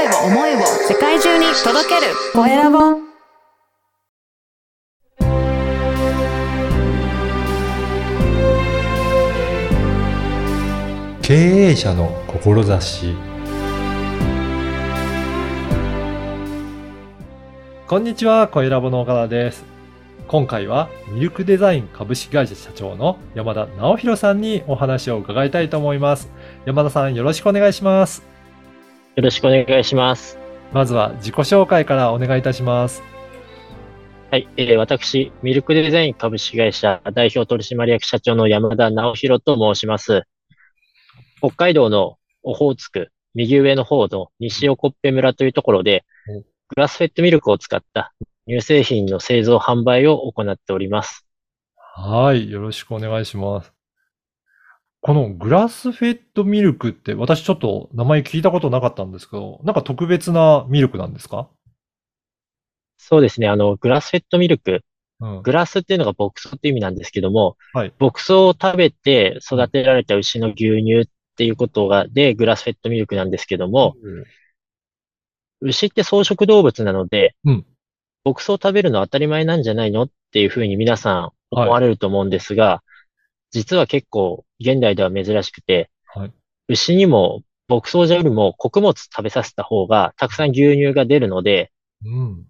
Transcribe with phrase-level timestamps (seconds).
[0.00, 2.78] 声を思いを世界中に届けるコエラボ
[11.20, 13.14] 経営者の志
[17.86, 19.64] こんにちは、コエラボの岡田です。
[20.28, 26.30] 今回はミルクデザイン株式会社社長の山田直弘さんにお話を伺いたいと思います。
[26.64, 28.29] 山田さんよろしくお願いします。
[29.20, 30.38] よろしくお願いします。
[30.72, 33.02] まずは自己紹介からお願いいたします。
[34.30, 40.22] はい、えー私、ミルクデザイン株式会社代表取締役社長の山田直弘と申します。
[41.36, 48.14] 北海道のオホーツク、右上の方の西横っぺ村というところでうん、グラスフェッドミルクを使った
[48.48, 51.26] 乳製品の製造販売を行っております。
[51.76, 53.79] はい、よろしくお願いします。
[55.02, 61.48] このグラスフェッドミルクって私ちょっと名前聞いたことなかったんですけど、なんか特別なミルクなんですか？
[62.98, 64.84] そうですね、あの、グラスフェッドミルク、
[65.20, 65.42] うん。
[65.42, 67.94] グラスっていうのが牧草って意味なんですけども、はい。
[67.98, 73.96] 牧草を食べて育てられた牛の牛乳っていうことが、で、グラスフェッドミルクなんですけども、
[75.62, 77.66] 牛って草食動物なので、うん。
[78.22, 80.02] 牧草を食べるのは当たり前なんじゃないの？
[80.02, 82.82] っていうふうに皆さん思われると思うんですが、
[83.50, 86.32] 実は結構現代では珍しくて、はい
[86.70, 91.72] 牛にも牧草よりも穀物食べさせた方がたくさん牛乳が出るので、
[92.04, 92.46] うん。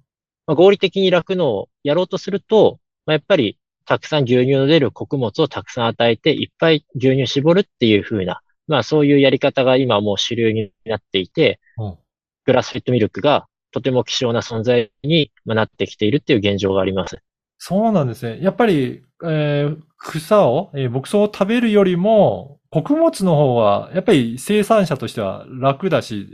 [0.46, 11.98] まあ、合理的に酪農をやろうとすると、まあ、やっぱりたくさん牛乳の出る穀物をたくさん与えていっぱい牛乳絞るっていう風な、まあそういうやり方が今もう主流になっていて、うん
[12.46, 17.18] グラスフェッドミルクがとても希少な存在にまあなってきているっていう現状があります。
[17.58, 18.42] そうなんですね。
[18.42, 26.28] やっぱり、えー草を、えー牧草を食べるよりも、穀物の方が、やっぱり生産者としては楽だし、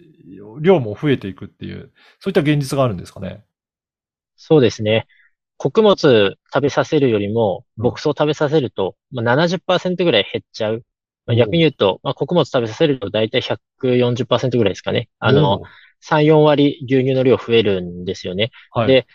[0.63, 3.45] 量も増えていくっていう、そういった現実があるんですかね？
[4.37, 5.07] そうですね。
[5.59, 10.85] 穀物食べさせるよりもうん牧草食べさせると、まあ、70%ぐらい減っちゃう。
[11.37, 15.09] 逆に言うと、まあ、穀物食べさせると大体140%ぐらいですかね。
[15.19, 18.51] あの、おー、3、4割牛乳の量増えるんですよね。
[18.71, 19.01] はい。
[19.01, 19.07] で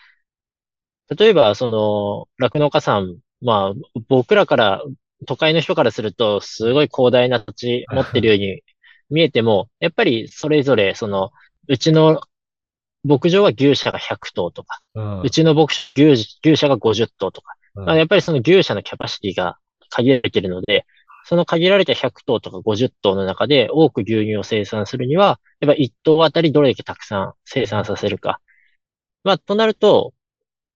[1.16, 4.82] 例えば、その、酪農家さん、まあ、僕らから、
[5.26, 8.62] 都会の人からすると、すごい広大な土地持ってるように
[9.10, 11.30] 見えても、やっぱりそれぞれ、その、
[11.68, 12.20] うちの
[13.04, 15.20] 牧場は牛舎が100頭とか、うん。
[15.22, 17.84] うちの牧牛、牛舎が50頭とか、うん。
[17.86, 19.58] まあやっぱりその牛舎のキャパシティが
[19.90, 20.86] 限られているので、
[21.24, 28.40] その限られた100頭とか50頭の中で多く牛乳を生産するには、やっぱ1頭あたりどれだけたくさん生産させるか。
[29.24, 30.14] まあ、となると、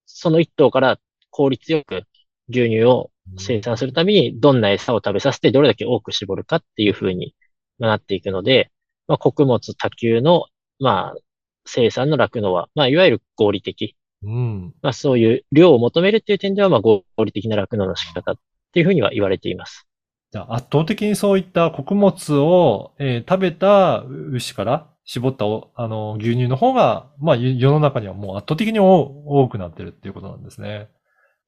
[0.06, 0.98] その1頭から
[1.30, 2.04] 効率よく
[2.48, 7.34] 牛乳を生産するためにどんな餌を食べさせてどれだけ多く絞るかっていう風に
[7.78, 8.70] まあなっていくので、
[9.08, 10.46] まあ、穀物多球の、
[10.78, 11.20] まあ、
[11.64, 13.96] 生産の酪農は、まあ、いわゆる合理的。
[14.22, 14.74] うん。
[14.82, 18.36] まあ、そういう量を求めるっていう点では、まあ、合理的な酪農の仕方っ
[18.72, 19.86] ていうふうには言われています。
[20.32, 24.00] じゃあ圧倒的にそういった穀物を、えー食べた
[24.32, 28.86] 牛から絞ったおあの牛乳の方が、まあ、世の中にはもう圧倒的に多
[29.24, 30.88] 多くなってるっていうことなんですね。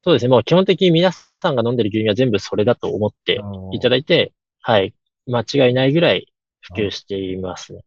[0.03, 0.29] そうですね。
[0.29, 3.39] もう基本的に皆さんが飲んでる牛乳は全部それだと思って
[3.73, 4.93] いただいて、はい。
[5.27, 6.27] 間違いないぐらい
[6.61, 7.83] 普及していますね。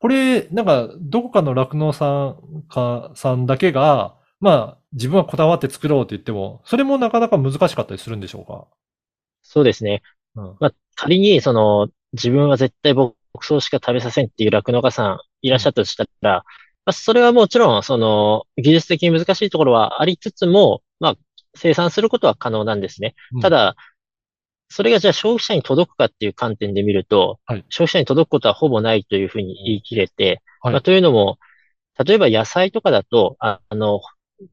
[0.00, 8.66] これ、なんか、どこかの酪農さんか、さんだけが、まあ、自分はこだわって作ろうって言っても、それもなかなか難しかったりするんでしょうか？
[9.42, 10.02] そうですね。
[10.36, 16.44] うんまあ、仮に、その、自分は絶対牧草しか食べさせんっていう酪農家さんいらっしゃったとしたら、
[16.84, 20.87] まあ、それはもちろん、その、技術的に難しいところはありつつも、まあ、
[21.58, 23.14] 生産することは可能なんですね。
[23.32, 23.40] うん。
[23.40, 23.76] ただ、
[24.70, 27.64] それがじゃあ消費者に届くかっていう観点で見ると、はい。
[27.68, 30.72] 消費者に届くことはほぼないというふうに言い切れて、はい。
[30.72, 31.38] まあ、というのも、
[32.04, 34.00] 例えば野菜とかだと、ああの、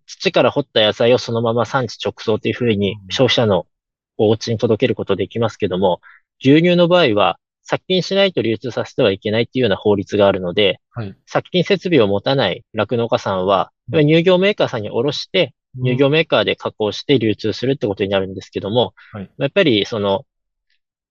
[0.07, 2.99] 土から掘った野菜をそのまま産地直送というふうにうん。
[3.09, 3.67] 消費者の
[4.17, 6.01] お家に届けることできますけども、
[6.39, 11.15] 牛乳の場合は殺菌しないと流通させてはいけないっていうような法律があるので、はい。
[11.25, 14.07] 殺菌設備を持たない酪農家さんは、うん。
[14.07, 19.29] 乳業メーカーさんに卸して、乳業メーカーで加工して流通するってことになるんですけども、はい。
[19.37, 20.25] やっぱりその、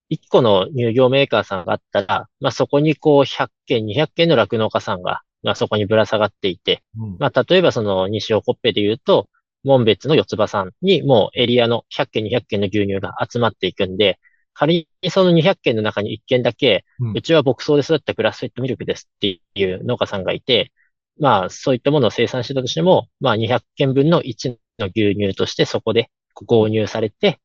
[0.09, 7.17] 一個の乳業メーカーさんがあったら、まあそこにこう100件、200件の酪農家さんが、まあそこにぶら下がっていて、うん。
[7.19, 9.29] まあ例えばその西尾コッペで言うと、
[9.65, 14.19] 門別の四つ葉さんにもうエリアの100件、200件の牛乳が集まっていくんで、
[14.53, 17.13] 仮にその200件の中に1件だけ、うん。
[17.17, 20.73] うちは牧草で育ったグラスフェッドミルクですっていう農家さんがいて、
[21.19, 27.41] まあそういったものを生産してたとしても、まあ200件分の1の牛乳としてそこで購入されて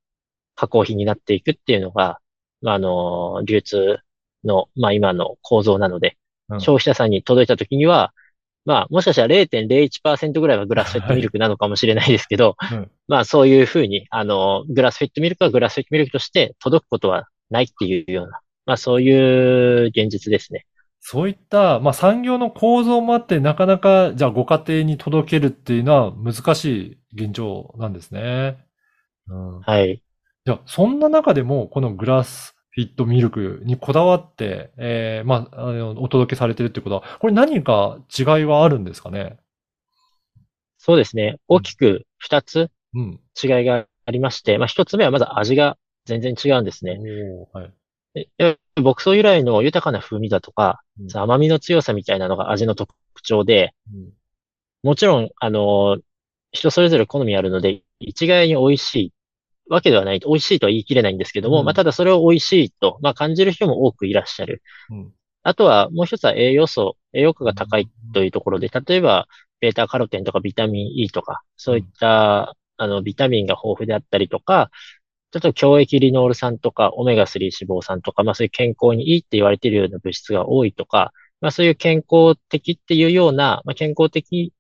[0.56, 2.20] 加工品になっていくっていうのが、
[2.62, 4.00] まああの、流通
[4.44, 6.18] の、まあ今の構造なので、
[6.50, 8.12] うん消費者さんに届いた時には、
[8.66, 20.66] まあ、もしかしたら0.01%ぐらいはグラスフェットミルクなのかもしれないですけど、 うんまあ、そういうふうに、あの、グラスフェットミルクはグラスフェットミルクとして届くことはないっていうような、まあ、そういう現実ですね。
[21.12, 28.64] そういった、まあ、産業の構造もあって、なかなか、じゃあご家庭に届けるっていうのは難しい現状なんですね。
[29.28, 29.60] うん。
[29.62, 30.04] はい。
[30.46, 39.40] じゃあ、そんな中でも、このグラスフィットミルクにこだわって、えー、まあ、あの、お届けされてるってことは、これ何か違いはあるんですかね？
[40.78, 41.40] そうですね。
[41.48, 43.20] 大きく2つうん。
[43.44, 45.76] 違いがありまして、まあ、1つ目はまず味が
[46.06, 47.00] 全然違うんですね。
[47.52, 47.74] はい。
[48.76, 51.18] 牧草由来の豊かな風味だとか、うん。
[51.18, 54.10] 甘みの強さみたいなのが味の特徴で、うん。
[54.84, 55.98] もちろん、あの、
[56.52, 59.14] 人それぞれ好みあるので、一概に美味しい
[59.70, 61.66] わけではない、美味しいとは言い切れないんですけども、うん。
[61.66, 64.64] まあ、ただそれを美味しいと、まあ、感じる人も多くいらっしゃる。
[64.90, 65.14] うん。
[65.44, 69.28] あとは、もう一つは栄養素、栄養価が高いというところで、例えば、
[69.60, 74.70] ベータカロテンとかビタミン E とか、そういった、あの、ビタミンが豊富であったりとか、
[75.32, 84.54] ちょっと強液リノール酸とか、オメガ3脂肪酸とか、まあそういう健康にいいって言われているような物質が多いとか、まあそういう健康的っていうような、まあ健康的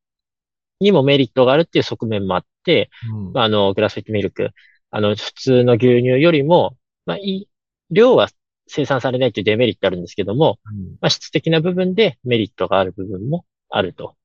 [0.79, 3.33] にもメリットがあるっていう側面もあって、うん。
[3.33, 4.51] まああの、グラスフィットミルク、
[4.91, 7.49] あの、普通の牛乳よりも、まあいい、
[7.89, 8.29] 量は
[8.67, 10.83] 生産されないというデメリットあるんですけども、うん。
[11.01, 14.15] まあ質的な部分でメリットがある部分もあると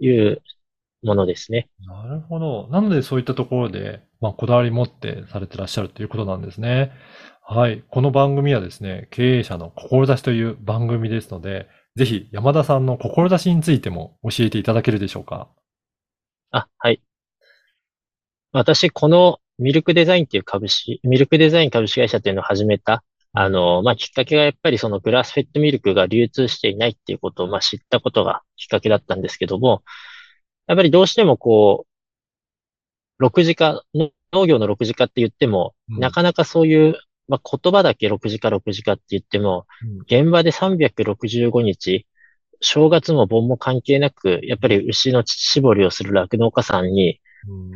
[0.00, 0.42] いう
[1.02, 1.68] ものですね。
[1.86, 2.68] なるほど。
[2.70, 6.92] なので、そういったところで、まあ、こだわり持ってされてらっしゃるということなんですね。
[7.44, 7.82] はい。
[7.88, 15.48] この番組はですね、経営者の志という番組ですので、ぜひ山田さんの志についても教えていただけるでしょうか？
[16.52, 17.02] あ、はい。
[18.52, 23.02] 私、このミルクデザインっていう株式、ミルクデザイン株式会社っていうのを始めた、
[23.32, 29.82] あの、まあ、きっかけがやっぱりそのグラスフェットミルクが流通していないっていうことを、まあ、知ったことがきっかけだったんですけども、
[30.72, 31.86] やっぱりどうしてもこ
[33.20, 36.00] う、6時化、の農業の6時化って言っても、うん。
[36.00, 36.96] なかなかそういう、
[37.28, 39.66] まあ、言葉だけ6時化6時化って言っても、
[40.06, 42.06] 現場で365日、
[42.60, 47.70] 正月も盆も関係なく、やっぱり牛の乳搾りをする酪農家さんに、うん。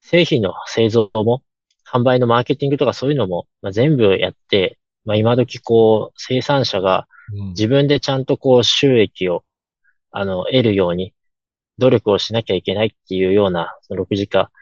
[0.00, 1.42] 製品の製造も、
[1.86, 7.48] 販売のマーケティングとかそういうのも、まあ、全部やって、まあ、今時こう、生産者がうん。
[7.50, 9.44] 自分でちゃんとこう、収益を、
[10.10, 11.14] あの、得るように、
[11.80, 14.52] 努力をしなきゃいけないっていうような、その6時化、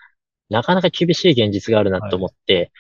[0.48, 2.72] なかなか厳しい現実があるなと思って、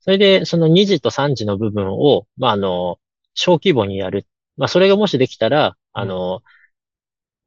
[0.00, 2.98] それで、その2時と3時の部分を、まあ、あの、
[3.34, 4.26] 小規模にやる。
[4.56, 6.42] まあ、それがもしできたら、あの、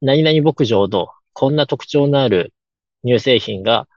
[0.00, 2.52] 何々牧場のこんな特徴のある
[3.04, 3.88] 乳製品が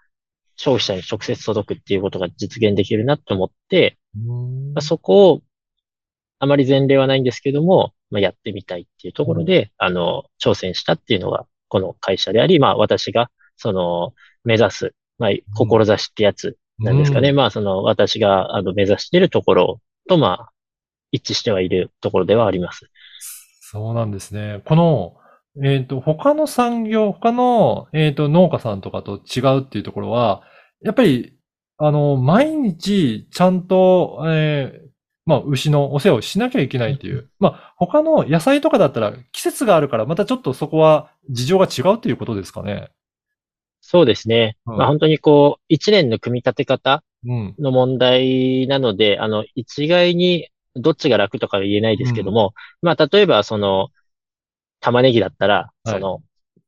[0.56, 4.74] 消費者に直接届くっていうことが実現できるなと思って、うん。
[4.74, 5.42] まあ、そこを、
[6.40, 14.14] あまり前例はないんですけども、まあ、やってみたいっていうところで、あの、挑戦したっていうのが、この会社であり、まあ、私が、その、
[14.44, 17.30] 目指す、まあ、志ってやつなんですかね。
[17.30, 20.50] うんまあ、その、私が、あの、目指しているところと、まあ、
[21.12, 22.90] 一致してはいるところではあります。
[23.62, 24.62] そうなんですね。
[24.66, 25.16] この、
[25.64, 30.44] えっと、他の産業、他の、えっと、農家さんとかと違うっていうところは、
[30.82, 31.38] やっぱり、
[31.78, 34.85] あの、毎日ちゃんと、えー
[35.26, 37.30] まあ、牛のお世話をしなきゃいけないっていう。
[37.40, 42.92] まあ、他の野菜とかだったら季節があるから、またちょっとそこは事情が違うっていうことですかね。
[43.82, 44.58] そうですね。
[44.66, 47.56] うんまあ、本当にこう、一年の組み立て方うん。
[47.58, 53.90] の問題なので、あの、一概にどっちが楽とかは言えないですけども、まあ、例えばその、
[54.80, 56.22] 玉ねぎだったら、はいその、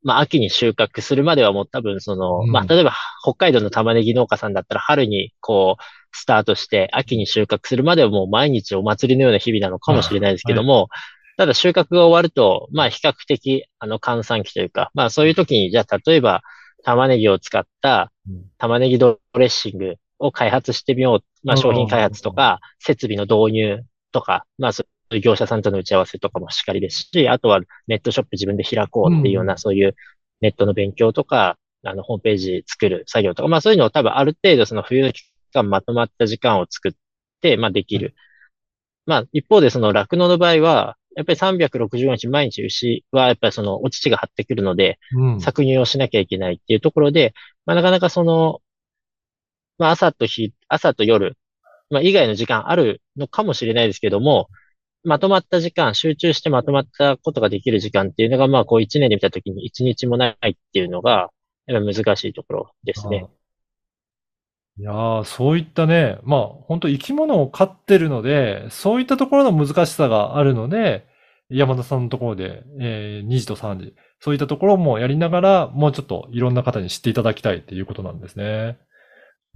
[0.08, 5.84] まあ、秋に収穫するまではもう多分その、うんまあ、例えば北海道の玉ねぎ農家さんだったら春にこう、
[6.14, 10.88] スタートして秋に収穫するまではもう毎日お祭りのような日々なのかもしれないですけども、
[11.36, 16.42] ただ収穫が終わると、まあ、比較的、あの、閑散期というか、まあ、そういう時に、じゃあ、例えば、
[16.86, 21.20] 玉ねぎを使ったうん玉ねぎドレッシングを開発してみよう。
[21.44, 23.84] まあ、うん商品開発とか、設備の導入
[24.14, 24.86] とか、まあ、そ
[25.24, 29.96] 業者さんとの打ち合わせとかもしっかりですし、あとはネットショップ自分で開こうっていうような、うんそういう
[30.42, 35.24] ネットの勉強とか、あの、ホームページ作る作業とか、まあ、そういうのを多分ある程度その冬の期
[35.54, 36.92] 間まとまった時間を作っ
[37.42, 38.16] て、まあ、できる。
[39.06, 45.38] まあ、一方でその酪農の場合は、やっぱり365日毎日牛はやっぱりそのお乳が張ってくるので、うん。
[45.38, 47.34] 搾乳をしなきゃいけないっていうところで、
[47.66, 48.62] まあ、なかなかその、
[49.78, 51.38] まあ、朝と日、朝と夜、
[51.90, 54.50] まあ、以外の時間あるのかもしれないですけども、
[55.08, 61.30] まとまった時間、集中してまとまったことができる時間っていうのが、まあ、こう一年で見たときに一日もないっていうのが、
[61.66, 63.26] やっぱ難しいところですね。
[64.80, 71.08] いやー、そういったね、まあ、本当生き物を飼ってるので、そういったところの難しさがあるので、
[71.50, 78.78] 山田さんのところで、えー2時と3時、そういったところもやりながら、もうちょっといろんな方に知っていただきたいっていうことなんですね。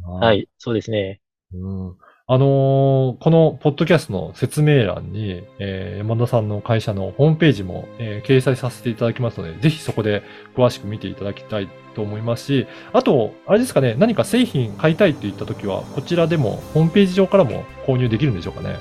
[0.02, 0.34] は。
[0.34, 1.20] い、そうですね。
[1.54, 1.98] うん
[2.32, 10.24] あのーこのポッドキャストの説明欄に、えー山田さんの会社のホームページも、えー掲載させていただきますので、ぜひそこで
[10.56, 18.78] 詳しく見ていただきたいと思いますし、あと、あれですかね、何か製品買いたいといったときは、こちらでも、ホームページ上からも購入できるんでしょうかね。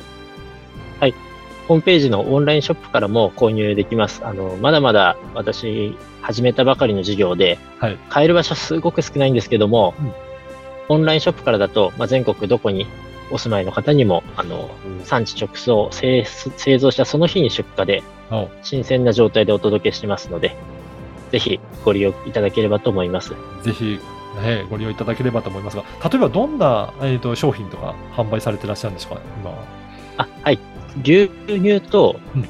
[1.67, 4.23] ホームページのオンラインショップからも購入できます。
[4.25, 7.99] あの、まだまだ私、始めたばかりの事業で、はい。
[8.11, 10.13] 買える場所すごく少ないんですけども、うん
[10.91, 12.85] オンラインショップからだと、まあ、全国どこに
[13.31, 14.71] お住まいの方にも、あの、
[15.05, 20.57] 産地直送、製製造したその日に出荷で、あ新鮮な状態でお届けしてますので、
[21.31, 23.35] ぜひご利用いただければと思います。
[23.63, 23.99] ぜひ、
[24.43, 29.57] ね、ご利用いただければと思いますが、例えばどんな、えー、と商品とか販売されてらっしゃるんですか、今は。
[30.19, 30.59] あ、はい。
[31.03, 32.49] 牛乳と、うん。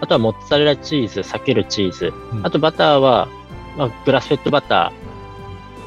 [0.00, 2.46] あとはモッツァレラチーズ、避けるチーズ、うん。
[2.46, 3.28] あとバターは、
[3.76, 4.92] まあ、グラスフェッドバタ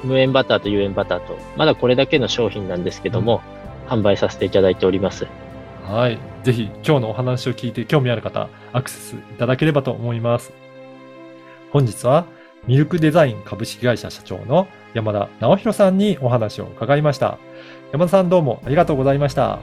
[0.03, 3.41] ー、無塩バターと有塩バターと、まだこれだけの商品なんですけども、
[3.89, 5.27] 販売させていただいております。
[5.83, 6.19] はい。
[6.43, 10.53] ぜひ、今日のお話を聞いて興味ある方、アクセスいただければと思います。
[11.71, 12.25] 本日は、
[12.67, 17.37] ミルクデザイン株式会社社長の山田直弘さんにお話を伺いました。
[17.91, 19.59] 山田さんどうもありがとうございました。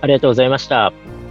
[0.00, 1.21] ありがとうございました。